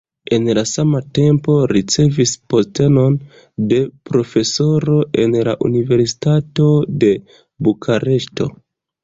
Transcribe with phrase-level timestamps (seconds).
[0.35, 3.17] En la sama tempo ricevis postenon
[3.75, 3.79] de
[4.13, 6.67] profesoro en la universitato
[7.07, 7.13] de
[7.69, 8.51] Bukareŝto.